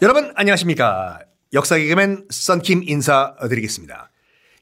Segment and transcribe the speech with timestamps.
[0.00, 1.18] 여러분 안녕하십니까.
[1.52, 4.12] 역사 개그맨 썬킴 인사드리겠습니다.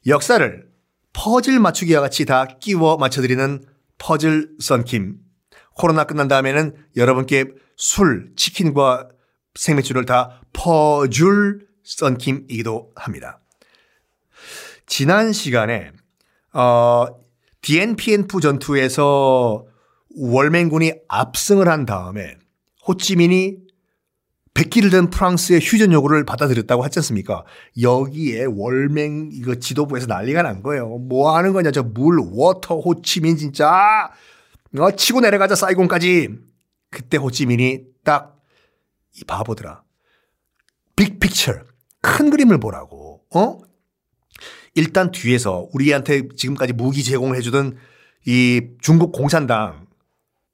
[0.07, 0.67] 역사를
[1.13, 3.63] 퍼즐 맞추기와 같이 다 끼워 맞춰드리는
[3.99, 5.17] 퍼즐 썬킴.
[5.75, 7.45] 코로나 끝난 다음에는 여러분께
[7.75, 9.09] 술, 치킨과
[9.53, 13.39] 생맥주를 다 퍼줄 썬킴이기도 합니다.
[14.87, 15.91] 지난 시간에
[16.51, 17.05] 어,
[17.61, 19.67] 디엔비엔푸 전투에서
[20.15, 22.39] 월맹군이 압승을 한 다음에
[22.87, 23.66] 호찌민이
[24.57, 27.43] 백기를 든 프랑스의 휴전 요구를 받아들였다고 하지 않습니까?
[27.79, 30.97] 여기에 월맹 이거 지도부에서 난리가 난 거예요.
[30.97, 31.69] 뭐 하는 거냐?
[31.71, 34.11] 저 물 water 호치민 진짜.
[34.79, 36.29] 어, 치고 내려가자 사이공까지.
[36.89, 38.37] 그때 호치민이 딱
[39.19, 39.83] 이 바보들아.
[40.95, 41.53] big picture
[42.01, 43.23] 큰 그림을 보라고.
[43.33, 43.59] 어?
[44.75, 47.77] 일단 뒤에서 우리한테 지금까지 무기 제공을 해주던
[48.25, 49.87] 이 중국 공산당.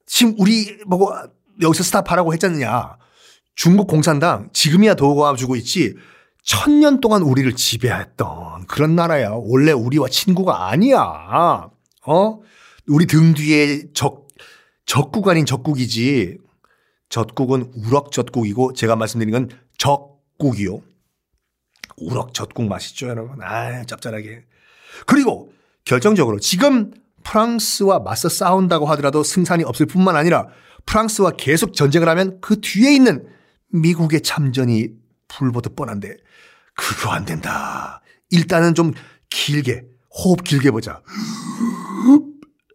[0.06, 1.14] 지금 우리 보고
[1.62, 2.98] 여기서 스탑하라고 했잖냐
[3.56, 5.96] 중국 공산당 지금이야 도와주고 있지
[6.44, 9.32] 천년 동안 우리를 지배했던 그런 나라야.
[9.32, 11.70] 원래 우리와 친구가 아니야.
[12.06, 12.40] 어?
[12.88, 14.28] 우리 등 뒤에 적,
[14.86, 16.38] 적국 아닌 적국이지.
[17.08, 20.82] 적국은 우럭젖국이고 제가 말씀드린 건 적국이요.
[21.98, 23.42] 우럭젖국 맛있죠, 여러분.
[23.42, 24.44] 아, 짭짤하게.
[25.06, 25.54] 그리고
[25.86, 26.92] 결정적으로 지금
[27.24, 30.48] 프랑스와 맞서 싸운다고 하더라도 승산이 없을 뿐만 아니라
[30.86, 33.28] 프랑스와 계속 전쟁을 하면 그 뒤에 있는
[33.74, 34.90] 미국의 참전이
[35.28, 36.16] 불보듯 뻔한데
[36.76, 38.02] 그거 안 된다.
[38.30, 38.94] 일단은 좀
[39.30, 41.02] 길게 호흡 길게 보자.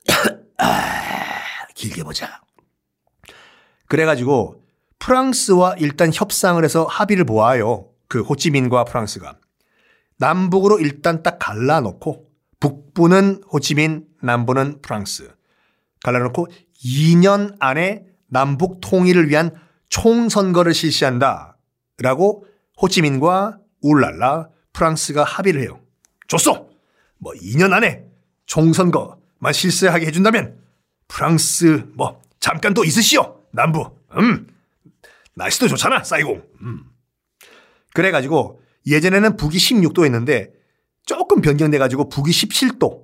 [1.75, 2.43] 길게 보자.
[3.87, 4.65] 그래가지고
[4.99, 7.89] 프랑스와 일단 협상을 해서 합의를 보아요.
[8.09, 9.39] 그 호치민과 프랑스가.
[10.19, 15.33] 남북으로 일단 딱 갈라놓고 북부는 호치민, 남부는 프랑스.
[16.03, 16.49] 갈라놓고
[16.85, 19.53] 2년 안에 남북 통일을 위한
[19.89, 21.57] 총선거를 실시한다.
[21.99, 22.47] 라고
[22.81, 25.81] 호치민과 울랄라 프랑스가 합의를 해요.
[26.29, 26.71] 좋소!
[27.19, 28.05] 뭐 2년 안에
[28.47, 30.59] 총선거만 실시하게 해준다면
[31.09, 33.43] 프랑스 뭐 잠깐 또 있으시오.
[33.53, 33.91] 남부.
[34.13, 34.47] 음.
[35.35, 36.05] 날씨도 좋잖아.
[36.05, 36.43] 사이공.
[36.63, 36.85] 음.
[37.95, 40.53] 그래가지고 예전에는 북위 16도였는데
[41.05, 43.03] 조금 변경돼가지고 북위 17도.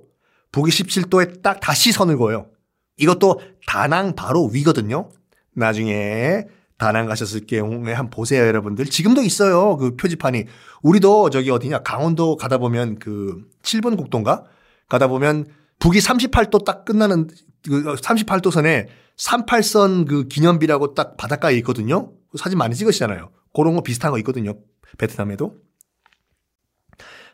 [0.51, 2.49] 북위 17도에 딱 다시 선을 그어요.
[2.97, 5.09] 이것도 다낭 바로 위거든요.
[5.53, 6.45] 나중에
[6.77, 8.85] 다낭 가셨을 경우에 한 보세요, 여러분들.
[8.85, 9.77] 지금도 있어요.
[9.77, 10.45] 그 표지판이.
[10.83, 14.43] 우리도 저기 어디냐, 강원도 가다 보면 그 7번 국도인가?
[14.89, 15.47] 가다 보면
[15.79, 17.29] 북이 38도 딱 끝나는
[17.63, 18.87] 그 38도 선에
[19.17, 22.11] 38선 그 기념비라고 딱 바닷가에 있거든요.
[22.29, 23.29] 그 사진 많이 찍으시잖아요.
[23.55, 24.55] 그런 거 비슷한 거 있거든요.
[24.97, 25.55] 베트남에도.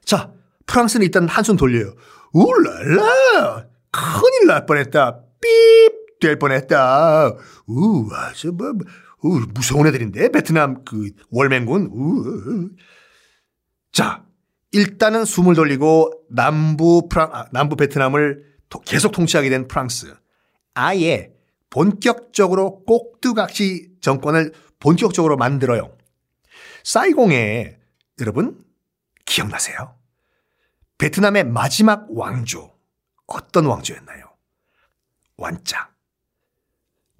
[0.05, 0.31] 자,
[0.67, 1.93] 프랑스는 일단 한숨 돌려요.
[2.33, 3.65] 울랄라!
[3.91, 5.19] 큰일 날 뻔했다.
[5.41, 5.47] 삐!
[6.21, 7.33] 될 뻔했다.
[7.67, 8.71] 우와, 저 뭐,
[9.21, 11.89] 뭐 우, 무서운 애들인데 베트남 그 월맹군.
[11.93, 12.69] 우.
[13.91, 14.25] 자,
[14.71, 18.51] 일단은 숨을 돌리고 남부 프랑 아, 남부 베트남을
[18.85, 20.15] 계속 통치하게 된 프랑스.
[20.73, 21.33] 아예
[21.69, 25.95] 본격적으로 꼭두각시 정권을 본격적으로 만들어요.
[26.83, 27.77] 사이공에
[28.19, 28.63] 여러분
[29.25, 29.95] 기억나세요?
[30.97, 32.71] 베트남의 마지막 왕조
[33.27, 34.25] 어떤 왕조였나요?
[35.37, 35.90] 완짱.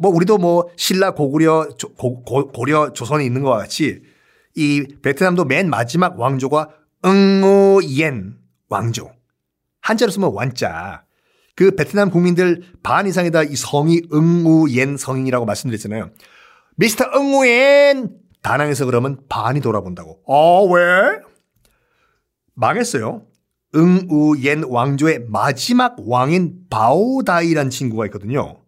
[0.01, 4.01] 뭐 우리도 뭐 신라 고구려 고, 고, 려 조선이 있는 것과 같이
[4.55, 6.69] 이 베트남도 맨 마지막 왕조가
[7.05, 8.35] 응우옌
[8.69, 9.11] 왕조.
[9.81, 11.03] 한자로 쓰면 완자.
[11.55, 16.09] 그 베트남 국민들 반 이상이 다 이 성이 응우옌 성인이라고 말씀드렸잖아요.
[16.77, 18.09] 미스터 응우옌
[18.41, 20.21] 다낭에서 그러면 반이 돌아본다고.
[20.25, 21.19] 어 왜?
[22.55, 23.27] 망했어요.
[23.75, 28.60] 응우옌 왕조의 마지막 왕인 바오다이란 친구가 있거든요.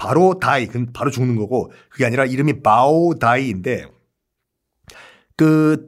[0.00, 3.86] 바로 다이, 그 바로 죽는 거고 그게 아니라 이름이 바오 다이인데
[5.36, 5.84] 그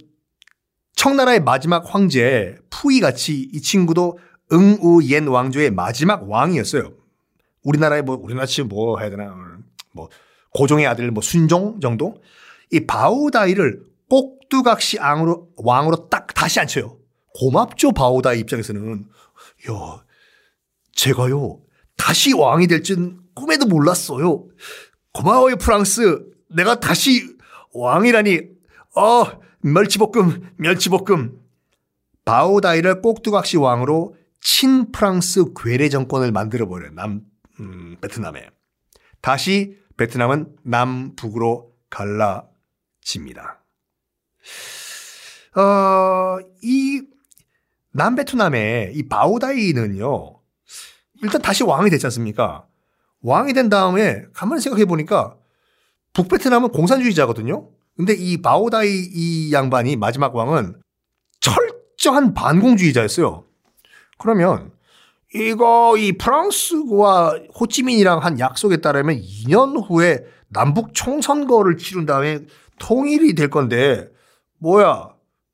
[0.96, 4.18] 청나라의 마지막 황제 푸이 같이 이 친구도
[4.52, 6.92] 응우옌 왕조의 마지막 왕이었어요.
[7.62, 9.34] 우리나라의 뭐 우리나라 치면 뭐 해야 되나
[9.94, 10.10] 뭐
[10.50, 12.20] 고종의 아들 뭐 순종 정도
[12.70, 16.98] 이 바오다이를 꼭두각시 왕으로 왕으로 딱 다시 앉혀요.
[17.34, 19.06] 고맙죠 바오다이 입장에서는
[19.70, 20.04] 야
[20.92, 21.62] 제가요
[22.02, 24.48] 다시 왕이 될 줄 꿈에도 몰랐어요.
[25.12, 26.26] 고마워요, 프랑스.
[26.48, 27.36] 내가 다시
[27.72, 28.40] 왕이라니.
[28.96, 29.24] 어,
[29.60, 31.38] 멸치볶음, 멸치볶음.
[32.24, 36.90] 바오다이를 꼭두각시 왕으로 친프랑스 괴뢰 정권을 만들어버려요.
[36.92, 37.20] 남,
[37.60, 38.48] 음, 베트남에.
[39.20, 43.62] 다시 베트남은 남북으로 갈라집니다.
[45.54, 47.02] 어, 이
[47.92, 50.41] 남베트남의 이 바오다이는요,
[51.22, 52.66] 일단 다시 왕이 됐지 않습니까?
[53.22, 55.36] 왕이 된 다음에 가만히 생각해 보니까
[56.12, 57.68] 북베트남은 공산주의자거든요.
[57.96, 60.80] 근데 이 바오다이 이 양반이 마지막 왕은
[61.40, 63.44] 철저한 반공주의자였어요.
[64.18, 64.72] 그러면
[65.34, 72.40] 이거 이 프랑스와 호치민이랑 한 약속에 따르면 2년 후에 남북 총선거를 치른 다음에
[72.78, 74.08] 통일이 될 건데
[74.58, 75.10] 뭐야?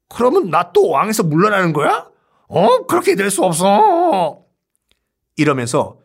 [0.09, 2.09] 그러면 나 또 왕에서 물러나는 거야?
[2.49, 2.87] 어?
[2.87, 4.43] 그렇게 될 수 없어.
[5.39, 5.99] 이러면서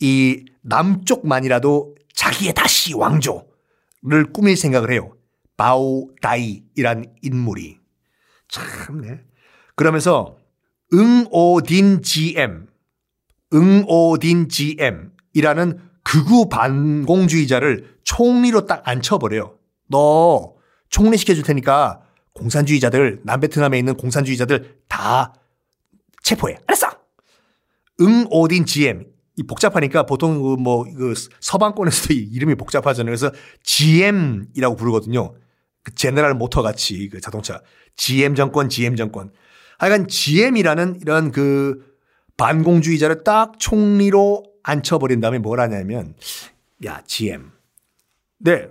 [0.00, 5.12] 이 남쪽만이라도 자기의 다시 왕조를 꾸밀 생각을 해요.
[5.56, 7.78] 바오 다이이란 인물이.
[8.48, 9.20] 참네.
[9.74, 10.38] 그러면서
[10.94, 12.66] 응오딘 GM,
[13.52, 19.58] 응오딘 GM이라는 극우 반공주의자를 총리로 딱 앉혀버려요.
[19.88, 20.54] 너
[20.88, 22.02] 총리 시켜줄 테니까
[22.34, 25.34] 공산주의자들, 남베트남에 있는 공산주의자들 다
[26.22, 26.56] 체포해.
[26.66, 26.99] 알았어!
[28.00, 29.06] 응 오딘 GM.
[29.36, 33.10] 이 복잡하니까 보통 그 뭐, 그 서방권에서도 이름이 복잡하잖아요.
[33.10, 33.32] 그래서
[33.62, 35.34] GM이라고 부르거든요.
[35.82, 37.62] 그 제너럴 모터 같이 그 자동차.
[37.96, 39.32] GM 정권, GM 정권.
[39.78, 41.96] 하여간 GM이라는 이런 그
[42.36, 46.14] 반공주의자를 딱 총리로 앉혀버린 다음에 뭘 하냐면,
[46.84, 47.50] 야, GM.
[48.38, 48.68] 네.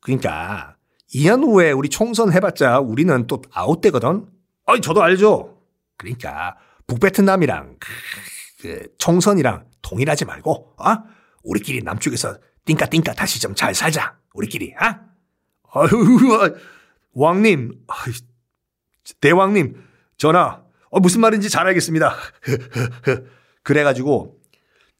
[0.00, 0.76] 그러니까
[1.14, 4.26] 2년 후에 우리 총선 해봤자 우리는 또 아웃되거든?
[4.66, 5.58] 아니, 저도 알죠.
[5.96, 6.56] 그러니까
[6.86, 7.76] 북베트남이랑
[8.62, 10.96] 그 총선이랑 동일하지 말고, 어?
[11.42, 14.16] 우리끼리 남쪽에서 띵까 띵까 다시 좀 잘 살자.
[14.34, 15.00] 우리끼리, 아?
[15.64, 15.80] 어?
[15.80, 16.54] 아유,
[17.12, 17.72] 왕님,
[19.20, 19.82] 대왕님,
[20.16, 22.14] 전하, 어, 무슨 말인지 잘 알겠습니다.
[23.64, 24.38] 그래가지고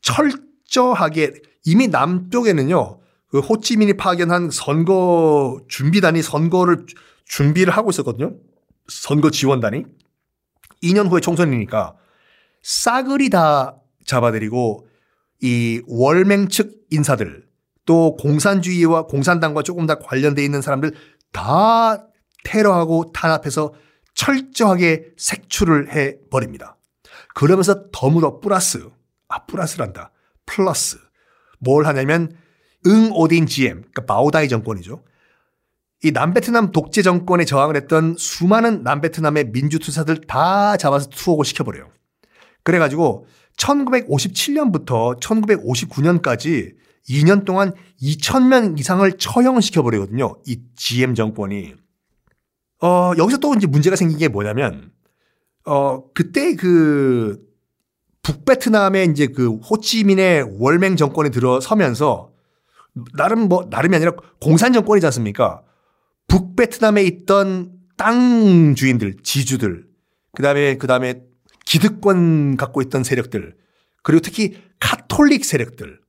[0.00, 2.98] 철저하게 이미 남쪽에는요,
[3.28, 6.86] 그 호치민이 파견한 선거 준비단이 선거를
[7.26, 8.34] 준비를 하고 있었거든요.
[8.88, 9.84] 선거 지원단이.
[10.82, 11.94] 2년 후에 총선이니까
[12.62, 13.76] 싸그리 다
[14.06, 14.86] 잡아들이고
[15.42, 17.44] 이 월맹 측 인사들
[17.84, 20.94] 또 공산주의와 공산당과 조금 더 관련돼 있는 사람들
[21.32, 22.06] 다
[22.44, 23.74] 테러하고 탄압해서
[24.14, 26.76] 철저하게 색출을 해 버립니다.
[27.34, 28.88] 그러면서 더불어 플러스
[29.28, 30.12] 아 플러스란다
[30.46, 30.98] 플러스
[31.58, 32.36] 뭘 하냐면
[32.86, 35.02] 응 오딘 GM 그러니까 바오다이 정권이죠.
[36.04, 41.90] 이 남베트남 독재 정권에 저항을 했던 수많은 남베트남의 민주투사들 다 잡아서 투옥을 시켜버려요.
[42.62, 43.26] 그래가지고
[43.56, 46.74] 1957년부터 1959년까지
[47.08, 50.36] 2년 동안 2,000명 이상을 처형을 시켜 버리거든요.
[50.46, 51.74] 이 GM 정권이.
[52.82, 54.92] 어, 여기서 또 이제 문제가 생긴 게 뭐냐면,
[55.64, 57.40] 어, 그때 그
[58.22, 62.32] 북베트남의 이제 그 호치민의 월맹 정권이 들어서면서
[63.16, 65.62] 나름 뭐, 나름이 아니라 공산 정권이지 않습니까?
[66.28, 69.86] 북베트남에 있던 땅 주인들, 지주들,
[70.34, 71.22] 그 다음에, 그 다음에
[71.72, 73.54] 기득권 갖고 있던 세력들,
[74.02, 76.00] 그리고 특히 카톨릭 세력들,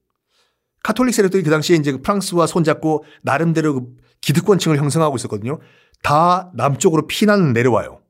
[0.84, 3.86] 카톨릭 세력들이 그 당시에 이제 프랑스와 손잡고 나름대로 그
[4.20, 5.60] 기득권층을 형성하고 있었거든요.
[6.02, 8.02] 다 남쪽으로 피난 내려와요.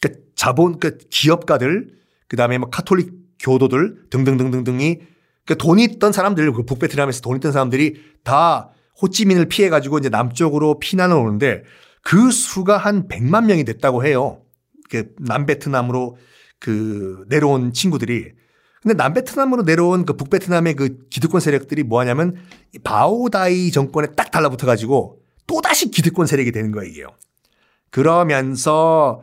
[0.00, 1.90] 그러니까 자본, 그 기업가들,
[2.28, 5.00] 그 다음에 뭐 카톨릭 교도들 등등등등등이
[5.44, 8.70] 그 돈이 있던 사람들, 그 북베트남에서 돈 있던 사람들이 다
[9.02, 11.62] 호찌민을 피해가지고 이제 남쪽으로 피난을 오는데
[12.02, 14.40] 그 수가 한 100만 명이 됐다고 해요.
[14.88, 16.16] 그 남베트남으로
[16.60, 18.32] 그 내려온 친구들이.
[18.82, 22.36] 근데 남베트남으로 내려온 그 북베트남의 그 기득권 세력들이 뭐 하냐면
[22.84, 27.08] 바오다이 정권에 딱 달라붙어 가지고 또 다시 기득권 세력이 되는 거예요.
[27.90, 29.22] 그러면서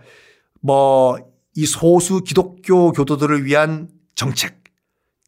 [0.61, 4.63] 뭐 이 소수 기독교 교도들을 위한 정책,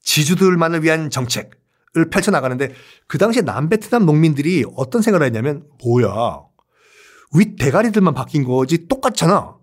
[0.04, 2.72] 지주들만을 위한 정책을 펼쳐 나가는데
[3.08, 6.42] 그 당시에 남베트남 농민들이 어떤 생각을 했냐면 뭐야.
[7.34, 9.56] 윗 대가리들만 바뀐 거지 똑같잖아.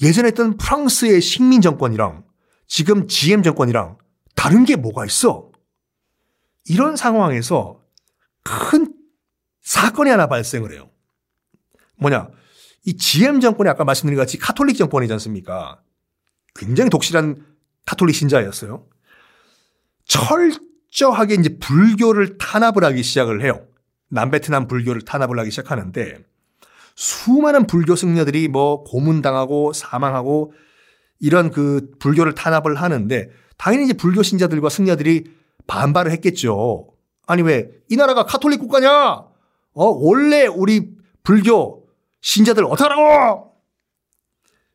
[0.00, 2.24] 예전에 했던 프랑스의 식민 정권이랑
[2.66, 3.98] 지금 지엠 정권이랑
[4.34, 5.50] 다른 게 뭐가 있어?
[6.64, 7.82] 이런 상황에서
[8.42, 8.94] 큰
[9.60, 10.90] 사건이 하나 발생을 해요.
[11.98, 12.30] 뭐냐.
[12.84, 15.80] 이 지엠 정권이 아까 말씀드린 것 같이 카톨릭 정권이지 않습니까?
[16.54, 17.46] 굉장히 독실한
[17.86, 18.88] 카톨릭 신자였어요.
[20.04, 23.66] 철저하게 이제 불교를 탄압을 하기 시작을 해요.
[24.08, 26.24] 남베트남 불교를 탄압을 하기 시작하는데
[27.02, 30.52] 수많은 불교 승려들이 뭐 고문당하고 사망하고
[31.18, 33.28] 이런 그 불교를 탄압을 하는데
[33.58, 35.24] 당연히 이제 불교 신자들과 승려들이
[35.66, 36.88] 반발을 했겠죠.
[37.26, 38.88] 아니 왜 이 나라가 카톨릭 국가냐?
[38.94, 40.92] 어 원래 우리
[41.24, 41.88] 불교
[42.20, 43.52] 신자들 어떡하라고?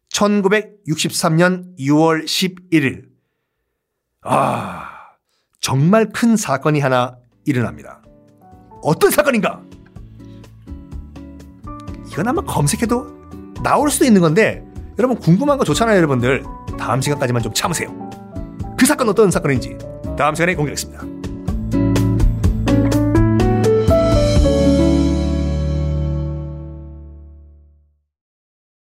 [0.10, 3.06] 1963년 6월 11일
[4.24, 4.90] 아
[5.62, 8.04] 정말 큰 사건이 하나 일어납니다.
[8.84, 9.67] 어떤 사건인가?
[12.18, 14.66] 이건 아마 검색해도 나올 수도 있는 건데
[14.98, 16.44] 여러분 궁금한 거 좋잖아요 여러분들.
[16.80, 17.90] 다음 시간까지만 좀 참으세요.
[18.76, 19.78] 그 사건 어떤 사건인지
[20.18, 21.17] 다음 시간에 공개하겠습니다